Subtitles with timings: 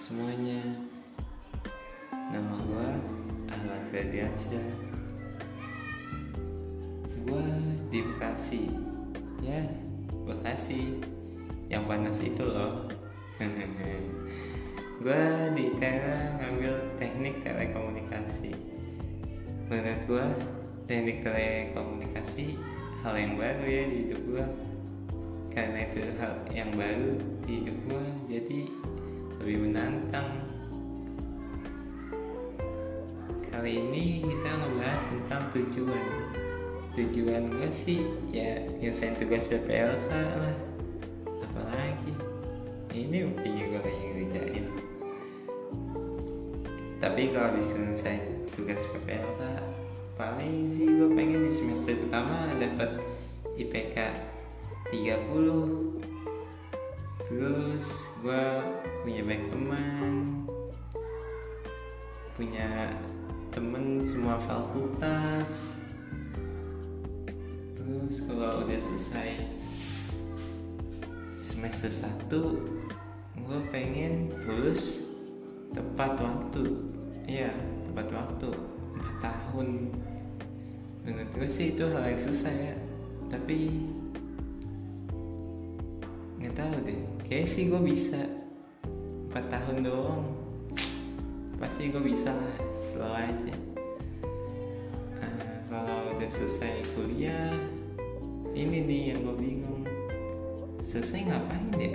[0.00, 0.64] semuanya.
[2.32, 2.88] Nama gue
[3.52, 4.68] Ahmad Ferdiansyah.
[7.28, 7.44] Gue
[7.92, 8.72] di Bekasi
[9.44, 9.60] Ya,
[10.24, 11.04] Bekasi
[11.68, 12.88] Yang panas itu loh.
[15.04, 18.56] Gue di Tera ngambil teknik telekomunikasi.
[19.68, 20.26] Menurut gue,
[20.88, 22.56] teknik telekomunikasi
[23.04, 24.46] hal yang baru ya di hidup gue
[25.56, 27.16] karena itu hal yang baru
[27.48, 28.60] di hidup gue jadi
[29.40, 30.44] lebih menantang.
[33.48, 36.08] Kali ini kita ngebahas tentang tujuan.
[36.92, 40.56] Tujuan gue sih ya nyelesain tugas PPLK lah.
[41.40, 42.12] Apalagi?
[42.92, 44.66] Ini buktinya gue lagi ngerjain.
[47.00, 48.16] Tapi kalau bisa selesai
[48.52, 49.40] tugas PPLK
[50.20, 53.00] paling sih gue pengen di semester pertama dapat
[53.56, 53.96] IPK
[54.92, 56.09] 30
[59.30, 60.42] banyak teman
[62.34, 62.90] punya
[63.54, 65.78] temen semua fakultas.
[67.78, 69.46] Terus kalau udah selesai
[71.38, 71.94] semester
[72.26, 72.26] 1
[73.46, 75.14] gue pengen lulus
[75.78, 76.90] tepat waktu.
[77.30, 77.54] Iya
[77.86, 79.94] tepat waktu 4 tahun.
[81.06, 82.74] Menurut gue sih itu hal yang susah ya.
[83.30, 83.78] Tapi
[86.42, 86.98] nggak tahu deh
[87.30, 88.40] kayak sih gue bisa
[89.30, 90.26] 4 tahun doang.
[91.62, 93.54] Pasti gue bisa lah slow aja.
[95.22, 95.38] Nah,
[95.70, 97.54] kalau udah selesai kuliah
[98.58, 99.86] ini nih yang gue bingung.
[100.82, 101.94] Selesai ngapain ya?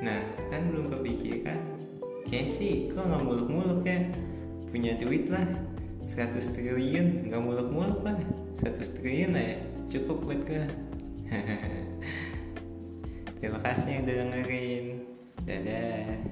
[0.00, 1.60] Nah kan belum kepikiran.
[2.32, 4.08] Kayak sih kok nggak muluk-muluk ya.
[4.72, 5.44] Punya duit lah
[6.08, 7.28] 100 triliun.
[7.28, 8.16] Nggak muluk-muluk lah
[8.64, 9.56] 100 triliun lah ya.
[9.92, 10.64] Cukup buat gue
[13.40, 15.13] terima kasih yang udah dengerin
[15.46, 16.24] さよね